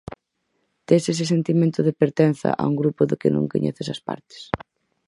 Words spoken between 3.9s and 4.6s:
as partes.